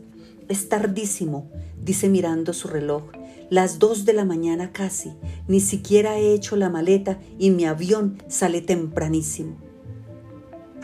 Es 0.48 0.68
tardísimo, 0.68 1.50
dice 1.82 2.08
mirando 2.08 2.52
su 2.52 2.68
reloj, 2.68 3.02
las 3.50 3.80
dos 3.80 4.04
de 4.04 4.12
la 4.12 4.24
mañana 4.24 4.70
casi, 4.70 5.14
ni 5.48 5.58
siquiera 5.58 6.16
he 6.18 6.32
hecho 6.32 6.54
la 6.54 6.68
maleta 6.68 7.18
y 7.36 7.50
mi 7.50 7.64
avión 7.64 8.22
sale 8.28 8.60
tempranísimo. 8.60 9.56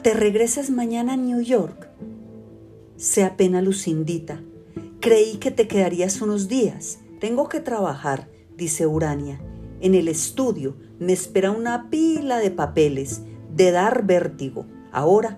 ¿Te 0.03 0.13
regresas 0.15 0.71
mañana 0.71 1.13
a 1.13 1.17
New 1.17 1.41
York? 1.41 1.94
Se 3.05 3.23
apena 3.23 3.61
Lucindita. 3.61 4.41
Creí 4.99 5.37
que 5.37 5.51
te 5.51 5.69
quedarías 5.69 6.23
unos 6.23 6.49
días. 6.49 7.01
Tengo 7.21 7.51
que 7.51 7.61
trabajar, 7.61 8.31
dice 8.57 8.87
Urania. 8.87 9.39
En 9.83 9.95
el 9.95 10.09
estudio 10.09 10.79
me 10.99 11.13
espera 11.13 11.51
una 11.51 11.91
pila 11.91 12.39
de 12.39 12.51
papeles 12.51 13.21
de 13.55 13.73
dar 13.73 14.07
vértigo. 14.07 14.65
Ahora 14.91 15.37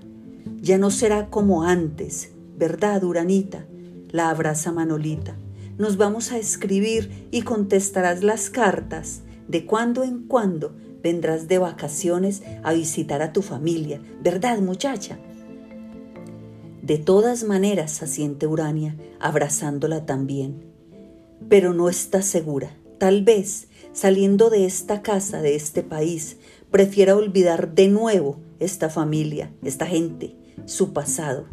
ya 0.61 0.79
no 0.79 0.93
será 0.93 1.29
como 1.29 1.65
antes, 1.65 2.31
¿verdad, 2.57 3.03
Uranita? 3.03 3.67
La 4.13 4.31
abraza 4.31 4.71
Manolita. 4.71 5.37
Nos 5.77 5.97
vamos 5.97 6.31
a 6.31 6.39
escribir 6.39 7.27
y 7.33 7.43
contestarás 7.43 8.23
las 8.23 8.49
cartas. 8.49 9.23
De 9.49 9.67
cuando 9.67 10.05
en 10.05 10.29
cuando 10.29 10.73
vendrás 11.03 11.49
de 11.49 11.59
vacaciones 11.59 12.45
a 12.63 12.73
visitar 12.73 13.23
a 13.23 13.33
tu 13.33 13.43
familia, 13.43 14.01
¿verdad, 14.23 14.61
muchacha? 14.61 15.19
De 16.87 16.99
todas 16.99 17.43
maneras, 17.43 18.01
asiente 18.01 18.47
Urania, 18.47 18.97
abrazándola 19.19 20.07
también. 20.07 20.67
Pero 21.49 21.75
no 21.75 21.89
está 21.89 22.23
segura. 22.23 22.77
Tal 22.99 23.25
vez 23.25 23.67
saliendo 23.93 24.51
de 24.51 24.67
esta 24.67 25.03
casa, 25.03 25.43
de 25.43 25.57
este 25.57 25.83
país, 25.83 26.37
prefiera 26.71 27.17
olvidar 27.17 27.75
de 27.75 27.89
nuevo 27.89 28.39
esta 28.61 28.89
familia, 28.89 29.53
esta 29.65 29.85
gente, 29.85 30.37
su 30.65 30.93
pasado. 30.93 31.47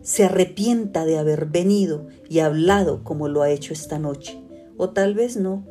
Se 0.00 0.24
arrepienta 0.24 1.04
de 1.04 1.18
haber 1.18 1.44
venido 1.44 2.06
y 2.26 2.38
hablado 2.38 3.04
como 3.04 3.28
lo 3.28 3.42
ha 3.42 3.50
hecho 3.50 3.74
esta 3.74 3.98
noche. 3.98 4.42
O 4.78 4.88
tal 4.88 5.14
vez 5.14 5.36
no. 5.36 5.66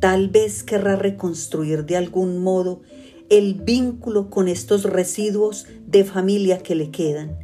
Tal 0.00 0.30
vez 0.30 0.64
querrá 0.64 0.96
reconstruir 0.96 1.86
de 1.86 1.96
algún 1.96 2.38
modo 2.38 2.80
el 3.28 3.54
vínculo 3.54 4.30
con 4.30 4.48
estos 4.48 4.82
residuos 4.82 5.68
de 5.86 6.02
familia 6.02 6.58
que 6.58 6.74
le 6.74 6.90
quedan. 6.90 7.39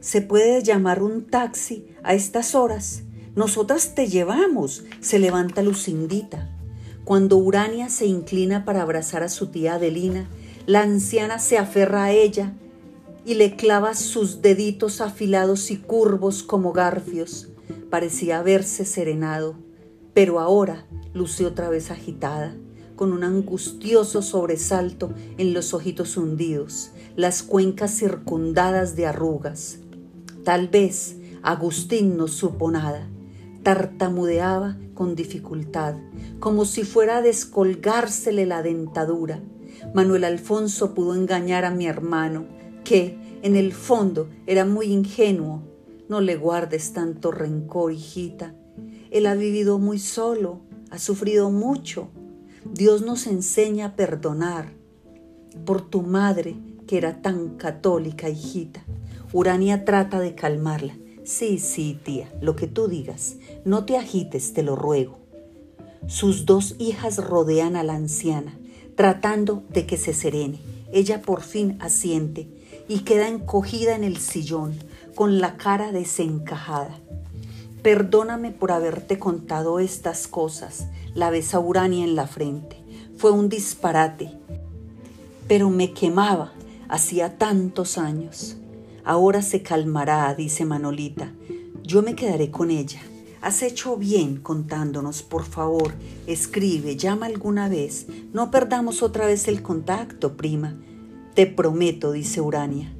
¿Se 0.00 0.22
puede 0.22 0.62
llamar 0.62 1.02
un 1.02 1.26
taxi 1.26 1.86
a 2.02 2.14
estas 2.14 2.54
horas? 2.54 3.02
Nosotras 3.36 3.94
te 3.94 4.08
llevamos, 4.08 4.84
se 5.00 5.18
levanta 5.18 5.62
Lucindita. 5.62 6.48
Cuando 7.04 7.36
Urania 7.36 7.90
se 7.90 8.06
inclina 8.06 8.64
para 8.64 8.80
abrazar 8.80 9.22
a 9.22 9.28
su 9.28 9.48
tía 9.48 9.74
Adelina, 9.74 10.26
la 10.64 10.80
anciana 10.80 11.38
se 11.38 11.58
aferra 11.58 12.04
a 12.04 12.12
ella 12.12 12.54
y 13.26 13.34
le 13.34 13.56
clava 13.56 13.94
sus 13.94 14.40
deditos 14.40 15.02
afilados 15.02 15.70
y 15.70 15.76
curvos 15.76 16.42
como 16.42 16.72
garfios. 16.72 17.48
Parecía 17.90 18.38
haberse 18.38 18.86
serenado, 18.86 19.54
pero 20.14 20.40
ahora 20.40 20.86
luce 21.12 21.44
otra 21.44 21.68
vez 21.68 21.90
agitada, 21.90 22.56
con 22.96 23.12
un 23.12 23.22
angustioso 23.22 24.22
sobresalto 24.22 25.12
en 25.36 25.52
los 25.52 25.74
ojitos 25.74 26.16
hundidos, 26.16 26.92
las 27.16 27.42
cuencas 27.42 27.90
circundadas 27.98 28.96
de 28.96 29.06
arrugas. 29.06 29.79
Tal 30.44 30.68
vez 30.68 31.16
Agustín 31.42 32.16
no 32.16 32.28
supo 32.28 32.70
nada 32.70 33.08
tartamudeaba 33.62 34.76
con 34.94 35.14
dificultad, 35.14 35.94
como 36.38 36.64
si 36.64 36.84
fuera 36.84 37.18
a 37.18 37.22
descolgársele 37.22 38.46
la 38.46 38.62
dentadura. 38.62 39.40
Manuel 39.94 40.24
Alfonso 40.24 40.94
pudo 40.94 41.14
engañar 41.14 41.64
a 41.64 41.70
mi 41.70 41.86
hermano, 41.86 42.46
que, 42.84 43.18
en 43.42 43.56
el 43.56 43.72
fondo, 43.72 44.28
era 44.46 44.64
muy 44.64 44.86
ingenuo. 44.86 45.62
No 46.08 46.20
le 46.20 46.36
guardes 46.36 46.92
tanto 46.92 47.30
rencor, 47.30 47.92
hijita. 47.92 48.54
Él 49.10 49.26
ha 49.26 49.34
vivido 49.34 49.78
muy 49.78 49.98
solo, 49.98 50.60
ha 50.90 50.98
sufrido 50.98 51.50
mucho. 51.50 52.08
Dios 52.64 53.02
nos 53.02 53.26
enseña 53.26 53.86
a 53.86 53.96
perdonar. 53.96 54.72
Por 55.64 55.82
tu 55.82 56.02
madre, 56.02 56.56
que 56.86 56.98
era 56.98 57.22
tan 57.22 57.56
católica, 57.56 58.28
hijita. 58.28 58.82
Urania 59.32 59.84
trata 59.84 60.18
de 60.18 60.34
calmarla. 60.34 60.96
Sí, 61.24 61.58
sí, 61.58 61.98
tía, 62.02 62.32
lo 62.40 62.56
que 62.56 62.66
tú 62.66 62.88
digas. 62.88 63.36
No 63.64 63.84
te 63.84 63.96
agites, 63.96 64.52
te 64.52 64.64
lo 64.64 64.74
ruego. 64.74 65.18
Sus 66.08 66.46
dos 66.46 66.74
hijas 66.78 67.18
rodean 67.18 67.76
a 67.76 67.84
la 67.84 67.94
anciana, 67.94 68.58
tratando 68.96 69.62
de 69.68 69.86
que 69.86 69.96
se 69.96 70.14
serene. 70.14 70.60
Ella 70.92 71.22
por 71.22 71.42
fin 71.42 71.76
asiente 71.80 72.48
y 72.88 73.00
queda 73.00 73.28
encogida 73.28 73.94
en 73.94 74.02
el 74.02 74.16
sillón, 74.16 74.74
con 75.14 75.40
la 75.40 75.56
cara 75.56 75.92
desencajada. 75.92 76.98
Perdóname 77.82 78.50
por 78.50 78.72
haberte 78.72 79.20
contado 79.20 79.78
estas 79.78 80.26
cosas, 80.26 80.88
la 81.14 81.30
besa 81.30 81.60
Urania 81.60 82.02
en 82.02 82.16
la 82.16 82.26
frente. 82.26 82.76
Fue 83.16 83.30
un 83.30 83.48
disparate, 83.48 84.32
pero 85.46 85.70
me 85.70 85.92
quemaba 85.92 86.52
hacía 86.88 87.38
tantos 87.38 87.96
años. 87.96 88.56
Ahora 89.04 89.42
se 89.42 89.62
calmará, 89.62 90.34
dice 90.34 90.64
Manolita. 90.64 91.32
Yo 91.82 92.02
me 92.02 92.14
quedaré 92.14 92.50
con 92.50 92.70
ella. 92.70 93.00
Has 93.40 93.62
hecho 93.62 93.96
bien 93.96 94.36
contándonos, 94.36 95.22
por 95.22 95.44
favor. 95.44 95.94
Escribe, 96.26 96.96
llama 96.96 97.26
alguna 97.26 97.68
vez. 97.68 98.06
No 98.32 98.50
perdamos 98.50 99.02
otra 99.02 99.26
vez 99.26 99.48
el 99.48 99.62
contacto, 99.62 100.36
prima. 100.36 100.76
Te 101.34 101.46
prometo, 101.46 102.12
dice 102.12 102.40
Urania. 102.40 102.92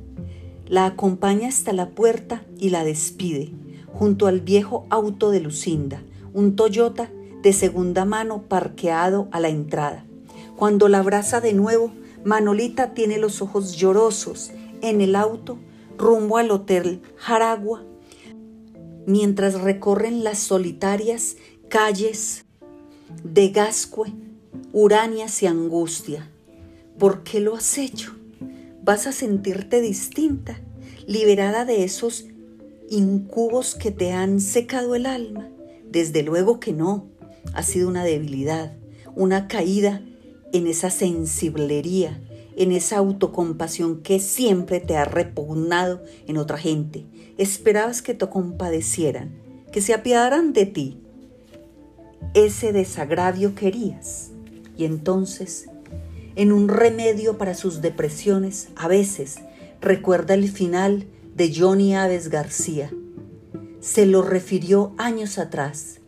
La 0.66 0.86
acompaña 0.86 1.48
hasta 1.48 1.72
la 1.72 1.90
puerta 1.90 2.44
y 2.58 2.70
la 2.70 2.84
despide, 2.84 3.52
junto 3.92 4.26
al 4.26 4.40
viejo 4.40 4.86
auto 4.88 5.30
de 5.30 5.40
Lucinda, 5.40 6.02
un 6.32 6.56
Toyota 6.56 7.10
de 7.42 7.52
segunda 7.52 8.04
mano 8.04 8.42
parqueado 8.42 9.28
a 9.32 9.40
la 9.40 9.48
entrada. 9.48 10.06
Cuando 10.56 10.88
la 10.88 10.98
abraza 10.98 11.40
de 11.40 11.52
nuevo, 11.52 11.92
Manolita 12.24 12.94
tiene 12.94 13.18
los 13.18 13.42
ojos 13.42 13.76
llorosos 13.76 14.52
en 14.80 15.00
el 15.00 15.16
auto 15.16 15.58
rumbo 16.00 16.38
al 16.38 16.50
hotel 16.50 17.02
Jaragua, 17.16 17.84
mientras 19.06 19.60
recorren 19.60 20.24
las 20.24 20.38
solitarias 20.38 21.36
calles 21.68 22.46
de 23.22 23.50
Gascue, 23.50 24.12
Uranias 24.72 25.42
y 25.42 25.46
Angustia. 25.46 26.30
¿Por 26.98 27.22
qué 27.22 27.40
lo 27.40 27.54
has 27.54 27.78
hecho? 27.78 28.16
Vas 28.82 29.06
a 29.06 29.12
sentirte 29.12 29.80
distinta, 29.80 30.60
liberada 31.06 31.64
de 31.64 31.84
esos 31.84 32.26
incubos 32.88 33.74
que 33.74 33.90
te 33.90 34.12
han 34.12 34.40
secado 34.40 34.94
el 34.94 35.06
alma. 35.06 35.48
Desde 35.90 36.22
luego 36.22 36.60
que 36.60 36.72
no, 36.72 37.08
ha 37.52 37.62
sido 37.62 37.88
una 37.88 38.04
debilidad, 38.04 38.74
una 39.14 39.48
caída 39.48 40.02
en 40.52 40.66
esa 40.66 40.90
sensiblería, 40.90 42.20
en 42.56 42.72
esa 42.72 42.98
autocompasión 42.98 44.02
que 44.02 44.20
siempre 44.20 44.80
te 44.80 44.96
ha 44.96 45.04
repugnado 45.04 46.02
en 46.26 46.36
otra 46.36 46.58
gente. 46.58 47.06
Esperabas 47.38 48.02
que 48.02 48.14
te 48.14 48.28
compadecieran, 48.28 49.32
que 49.72 49.80
se 49.80 49.94
apiadaran 49.94 50.52
de 50.52 50.66
ti. 50.66 51.00
Ese 52.34 52.72
desagravio 52.72 53.54
querías. 53.54 54.30
Y 54.76 54.84
entonces, 54.84 55.68
en 56.36 56.52
un 56.52 56.68
remedio 56.68 57.38
para 57.38 57.54
sus 57.54 57.80
depresiones, 57.80 58.68
a 58.76 58.88
veces 58.88 59.36
recuerda 59.80 60.34
el 60.34 60.48
final 60.48 61.06
de 61.34 61.54
Johnny 61.54 61.94
Aves 61.94 62.28
García. 62.28 62.90
Se 63.80 64.06
lo 64.06 64.22
refirió 64.22 64.92
años 64.98 65.38
atrás 65.38 66.00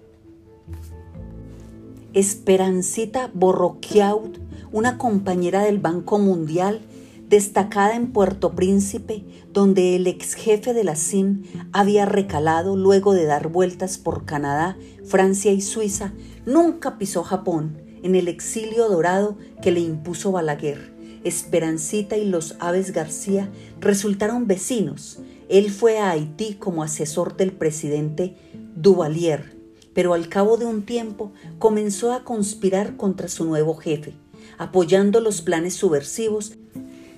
Esperancita 2.14 3.30
Borroquiaud, 3.32 4.36
una 4.72 4.98
compañera 4.98 5.62
del 5.62 5.78
Banco 5.78 6.18
Mundial, 6.18 6.80
destacada 7.28 7.94
en 7.94 8.12
Puerto 8.12 8.52
Príncipe, 8.54 9.24
donde 9.52 9.96
el 9.96 10.06
ex 10.06 10.34
jefe 10.34 10.74
de 10.74 10.84
la 10.84 10.96
CIM 10.96 11.44
había 11.72 12.06
recalado 12.06 12.76
luego 12.76 13.14
de 13.14 13.24
dar 13.24 13.48
vueltas 13.48 13.98
por 13.98 14.24
Canadá, 14.24 14.76
Francia 15.04 15.52
y 15.52 15.60
Suiza, 15.60 16.12
nunca 16.46 16.98
pisó 16.98 17.22
Japón 17.22 17.78
en 18.02 18.14
el 18.14 18.28
exilio 18.28 18.88
dorado 18.88 19.36
que 19.62 19.72
le 19.72 19.80
impuso 19.80 20.32
Balaguer. 20.32 20.92
Esperancita 21.24 22.16
y 22.16 22.24
los 22.24 22.56
Aves 22.58 22.92
García 22.92 23.48
resultaron 23.80 24.48
vecinos. 24.48 25.20
Él 25.48 25.70
fue 25.70 26.00
a 26.00 26.10
Haití 26.10 26.54
como 26.54 26.82
asesor 26.82 27.36
del 27.36 27.52
presidente 27.52 28.34
Duvalier 28.74 29.62
pero 29.94 30.14
al 30.14 30.28
cabo 30.28 30.56
de 30.56 30.64
un 30.64 30.82
tiempo 30.82 31.32
comenzó 31.58 32.12
a 32.12 32.24
conspirar 32.24 32.96
contra 32.96 33.28
su 33.28 33.44
nuevo 33.44 33.74
jefe, 33.74 34.14
apoyando 34.62 35.20
los 35.20 35.42
planes 35.42 35.74
subversivos 35.74 36.52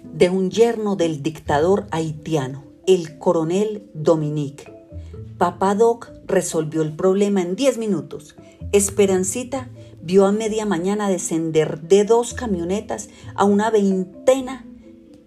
de 0.03 0.31
un 0.31 0.51
yerno 0.51 0.97
del 0.97 1.23
dictador 1.23 1.87
haitiano, 1.91 2.65
el 2.87 3.19
coronel 3.19 3.91
Dominique. 3.93 4.73
Papá 5.37 5.75
Doc 5.75 6.11
resolvió 6.27 6.81
el 6.83 6.97
problema 6.97 7.43
en 7.43 7.55
10 7.55 7.79
minutos. 7.79 8.35
Esperancita 8.73 9.69
vio 10.01 10.25
a 10.25 10.33
media 10.33 10.65
mañana 10.65 11.09
descender 11.11 11.83
de 11.83 12.05
dos 12.05 12.33
camionetas 12.33 13.11
a 13.35 13.45
una 13.45 13.71
veintena 13.71 14.65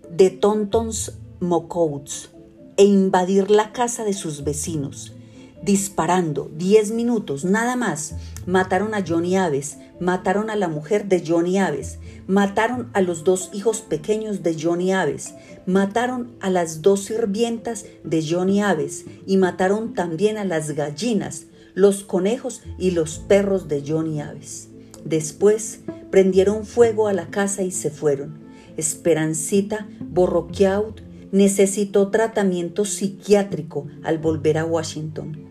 de 0.09 0.31
tontons 0.31 1.19
mocouts 1.39 2.31
e 2.77 2.83
invadir 2.83 3.51
la 3.51 3.73
casa 3.73 4.03
de 4.03 4.13
sus 4.13 4.43
vecinos 4.43 5.13
disparando 5.63 6.49
10 6.55 6.91
minutos 6.91 7.43
nada 7.43 7.75
más. 7.75 8.15
Mataron 8.45 8.93
a 8.93 9.03
Johnny 9.05 9.35
Aves, 9.35 9.77
mataron 9.99 10.49
a 10.49 10.55
la 10.55 10.67
mujer 10.67 11.07
de 11.07 11.23
Johnny 11.25 11.57
Aves, 11.57 11.99
mataron 12.27 12.89
a 12.93 13.01
los 13.01 13.23
dos 13.23 13.49
hijos 13.53 13.81
pequeños 13.81 14.43
de 14.43 14.55
Johnny 14.59 14.93
Aves, 14.93 15.33
mataron 15.65 16.35
a 16.39 16.49
las 16.49 16.81
dos 16.81 17.05
sirvientas 17.05 17.85
de 18.03 18.25
Johnny 18.27 18.61
Aves 18.61 19.05
y 19.25 19.37
mataron 19.37 19.93
también 19.93 20.37
a 20.37 20.45
las 20.45 20.71
gallinas, 20.71 21.45
los 21.73 22.03
conejos 22.03 22.61
y 22.77 22.91
los 22.91 23.19
perros 23.19 23.67
de 23.67 23.83
Johnny 23.85 24.21
Aves. 24.21 24.69
Después 25.03 25.81
prendieron 26.11 26.65
fuego 26.65 27.07
a 27.07 27.13
la 27.13 27.27
casa 27.27 27.63
y 27.63 27.71
se 27.71 27.89
fueron. 27.89 28.39
Esperancita 28.77 29.87
Borroquiaut 29.99 31.01
necesitó 31.31 32.09
tratamiento 32.09 32.85
psiquiátrico 32.85 33.87
al 34.03 34.17
volver 34.17 34.57
a 34.57 34.65
Washington. 34.65 35.46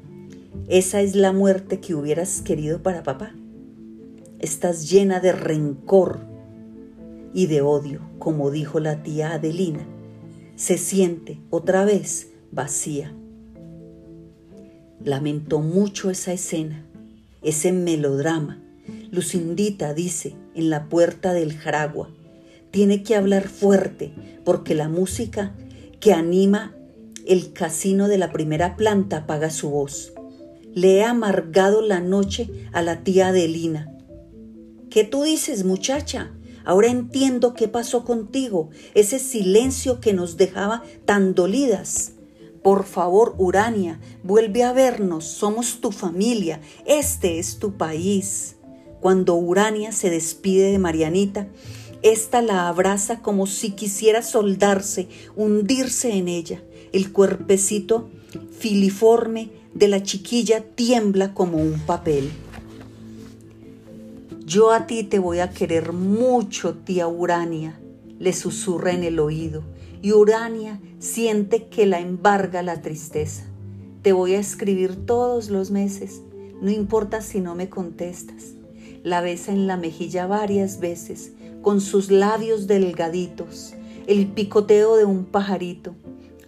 ¿Esa 0.69 1.01
es 1.01 1.15
la 1.15 1.31
muerte 1.31 1.79
que 1.79 1.95
hubieras 1.95 2.43
querido 2.43 2.83
para 2.83 3.05
papá? 3.05 3.33
Estás 4.41 4.91
llena 4.91 5.21
de 5.21 5.31
rencor 5.31 6.19
y 7.33 7.47
de 7.47 7.61
odio, 7.61 8.01
como 8.19 8.51
dijo 8.51 8.81
la 8.81 9.05
tía 9.05 9.35
Adelina. 9.35 9.87
Se 10.57 10.77
siente 10.77 11.39
otra 11.51 11.85
vez 11.85 12.33
vacía. 12.51 13.15
Lamentó 15.05 15.61
mucho 15.61 16.11
esa 16.11 16.33
escena, 16.33 16.85
ese 17.43 17.71
melodrama. 17.71 18.61
Lucindita 19.13 19.95
dice 19.95 20.35
en 20.57 20.69
la 20.69 20.89
puerta 20.89 21.33
del 21.33 21.57
Jaragua, 21.57 22.11
tiene 22.73 23.05
que 23.05 23.15
hablar 23.15 23.47
fuerte 23.47 24.13
porque 24.45 24.75
la 24.75 24.89
música 24.89 25.55
que 26.01 26.13
anima 26.13 26.75
el 27.25 27.53
casino 27.53 28.09
de 28.09 28.19
la 28.19 28.33
primera 28.33 28.75
planta 28.77 29.19
apaga 29.19 29.51
su 29.51 29.71
voz. 29.71 30.13
Le 30.77 30.99
he 30.99 31.05
amargado 31.05 31.81
la 31.81 32.01
noche 32.01 32.51
a 32.75 32.83
la 32.83 33.03
tía 33.03 33.29
Adelina. 33.29 33.91
¿Qué 34.91 35.05
tú 35.05 35.23
dices, 35.23 35.65
muchacha? 35.65 36.33
Ahora 36.67 36.89
entiendo 36.89 37.55
qué 37.55 37.67
pasó 37.67 38.05
contigo, 38.05 38.69
ese 38.93 39.19
silencio 39.19 40.01
que 40.01 40.13
nos 40.13 40.37
dejaba 40.37 40.83
tan 41.07 41.35
dolidas. 41.35 42.13
Por 42.63 42.85
favor, 42.85 43.37
Urania, 43.39 44.01
vuelve 44.23 44.65
a 44.65 44.75
vernos, 44.75 45.25
somos 45.25 45.81
tu 45.81 45.93
familia, 45.93 46.61
este 46.85 47.39
es 47.39 47.59
tu 47.59 47.79
país. 47.79 48.57
Cuando 49.01 49.35
Urania 49.35 49.93
se 49.93 50.11
despide 50.11 50.73
de 50.73 50.79
Marianita, 50.79 51.49
esta 52.03 52.43
la 52.43 52.69
abraza 52.69 53.23
como 53.23 53.47
si 53.47 53.71
quisiera 53.71 54.21
soldarse, 54.21 55.09
hundirse 55.37 56.13
en 56.13 56.29
ella. 56.29 56.63
El 56.93 57.13
cuerpecito 57.13 58.11
filiforme 58.59 59.56
de 59.77 59.89
la 59.89 60.03
chiquilla 60.03 60.63
tiembla 60.63 61.35
como 61.35 61.59
un 61.59 61.79
papel. 61.81 62.31
Yo 64.47 64.73
a 64.73 64.87
ti 64.87 65.05
te 65.05 65.19
voy 65.19 65.41
a 65.41 65.51
querer 65.51 65.93
mucho, 65.93 66.77
tía 66.77 67.09
Urania, 67.09 67.79
le 68.19 68.33
susurra 68.33 68.93
en 68.93 69.05
el 69.05 69.19
oído, 69.19 69.65
y 70.01 70.13
Urania 70.13 70.81
siente 70.99 71.67
que 71.67 71.85
la 71.85 72.01
embarga 72.01 72.63
la 72.63 72.81
tristeza. 72.81 73.45
Te 74.01 74.15
voy 74.15 74.33
a 74.33 74.39
escribir 74.39 74.97
todos 75.05 75.51
los 75.51 75.71
meses, 75.71 76.23
no 76.63 76.71
importa 76.71 77.21
si 77.21 77.43
no 77.43 77.55
me 77.55 77.69
contestas. 77.69 78.55
La 79.03 79.21
besa 79.21 79.53
en 79.53 79.67
la 79.67 79.77
mejilla 79.77 80.27
varias 80.27 80.81
veces, 80.81 81.33
con 81.61 81.83
sus 81.83 82.11
labios 82.11 82.67
delgaditos, 82.67 83.75
el 84.07 84.27
picoteo 84.29 84.97
de 84.97 85.05
un 85.05 85.27
pajarito. 85.27 85.95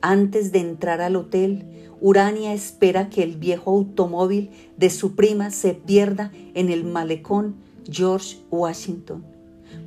Antes 0.01 0.51
de 0.51 0.61
entrar 0.61 1.03
al 1.03 1.17
hotel, 1.17 1.78
Urania 2.01 2.53
espera 2.53 3.09
que 3.11 3.23
el 3.23 3.37
viejo 3.37 3.71
automóvil 3.71 4.51
de 4.77 4.91
su 4.91 5.15
prima 5.15 5.51
se 5.51 5.75
pierda 5.75 6.33
en 6.55 6.71
el 6.71 6.85
malecón 6.85 7.57
George 7.91 8.39
Washington, 8.51 9.25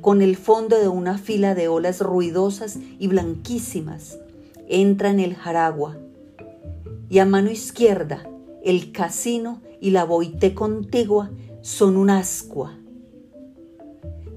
con 0.00 0.22
el 0.22 0.36
fondo 0.36 0.78
de 0.78 0.88
una 0.88 1.18
fila 1.18 1.54
de 1.54 1.68
olas 1.68 2.00
ruidosas 2.00 2.78
y 2.98 3.06
blanquísimas. 3.08 4.18
Entra 4.68 5.10
en 5.10 5.20
el 5.20 5.34
Jaragua 5.34 5.96
y 7.08 7.18
a 7.18 7.26
mano 7.26 7.50
izquierda 7.50 8.28
el 8.64 8.92
casino 8.92 9.60
y 9.80 9.90
la 9.90 10.04
boite 10.04 10.54
contigua 10.54 11.30
son 11.62 11.96
un 11.96 12.10
ascua 12.10 12.78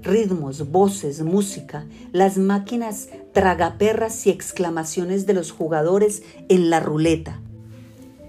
ritmos, 0.05 0.71
voces, 0.71 1.23
música, 1.23 1.87
las 2.13 2.37
máquinas 2.37 3.09
tragaperras 3.33 4.25
y 4.27 4.29
exclamaciones 4.29 5.25
de 5.25 5.33
los 5.33 5.51
jugadores 5.51 6.23
en 6.47 6.69
la 6.69 6.79
ruleta. 6.79 7.41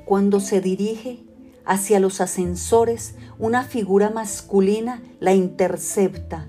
Cuando 0.06 0.38
se 0.38 0.60
dirige 0.60 1.24
hacia 1.64 1.98
los 1.98 2.20
ascensores, 2.20 3.16
una 3.40 3.64
figura 3.64 4.08
masculina 4.08 5.02
la 5.18 5.34
intercepta. 5.34 6.46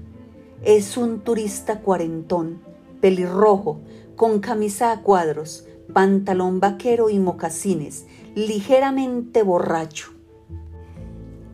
Es 0.63 0.95
un 0.95 1.21
turista 1.21 1.79
cuarentón, 1.79 2.61
pelirrojo, 3.01 3.79
con 4.15 4.41
camisa 4.41 4.91
a 4.91 5.01
cuadros, 5.01 5.65
pantalón 5.91 6.59
vaquero 6.59 7.09
y 7.09 7.17
mocasines, 7.17 8.05
ligeramente 8.35 9.41
borracho. 9.41 10.11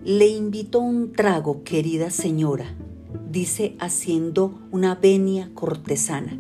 Le 0.03 0.27
invito 0.27 0.79
un 0.79 1.13
trago, 1.13 1.63
querida 1.63 2.09
señora, 2.09 2.75
dice 3.31 3.77
haciendo 3.79 4.59
una 4.71 4.95
venia 4.95 5.51
cortesana. 5.53 6.37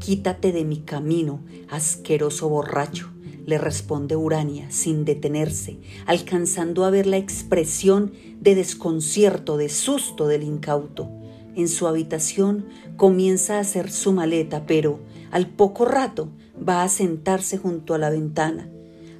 Quítate 0.00 0.50
de 0.50 0.64
mi 0.64 0.80
camino, 0.80 1.38
asqueroso 1.70 2.48
borracho, 2.48 3.13
le 3.46 3.58
responde 3.58 4.16
Urania 4.16 4.70
sin 4.70 5.04
detenerse, 5.04 5.78
alcanzando 6.06 6.84
a 6.84 6.90
ver 6.90 7.06
la 7.06 7.16
expresión 7.16 8.12
de 8.40 8.54
desconcierto, 8.54 9.56
de 9.56 9.68
susto 9.68 10.26
del 10.26 10.42
incauto. 10.42 11.10
En 11.54 11.68
su 11.68 11.86
habitación 11.86 12.66
comienza 12.96 13.56
a 13.56 13.60
hacer 13.60 13.90
su 13.90 14.12
maleta, 14.12 14.66
pero 14.66 15.00
al 15.30 15.48
poco 15.48 15.84
rato 15.84 16.28
va 16.56 16.82
a 16.82 16.88
sentarse 16.88 17.58
junto 17.58 17.94
a 17.94 17.98
la 17.98 18.10
ventana, 18.10 18.68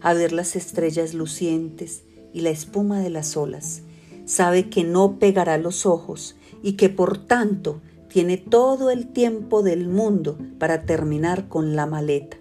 a 0.00 0.14
ver 0.14 0.32
las 0.32 0.56
estrellas 0.56 1.14
lucientes 1.14 2.02
y 2.32 2.40
la 2.40 2.50
espuma 2.50 3.00
de 3.00 3.10
las 3.10 3.37
olas. 3.37 3.82
Sabe 4.24 4.70
que 4.70 4.84
no 4.84 5.18
pegará 5.18 5.58
los 5.58 5.87
ojos 5.87 6.37
y 6.62 6.72
que 6.72 6.88
por 6.88 7.18
tanto 7.18 7.80
tiene 8.08 8.37
todo 8.37 8.90
el 8.90 9.08
tiempo 9.08 9.62
del 9.62 9.88
mundo 9.88 10.38
para 10.58 10.82
terminar 10.82 11.48
con 11.48 11.76
la 11.76 11.87
maleta. 11.87 12.37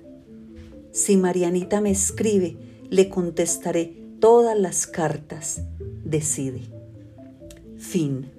Si 0.94 1.18
Marianita 1.18 1.82
me 1.82 1.90
escribe, 1.90 2.56
le 2.92 3.10
contestaré 3.10 3.98
todas 4.20 4.58
las 4.58 4.86
cartas. 4.86 5.64
Decide. 6.06 6.62
Fin. 7.80 8.30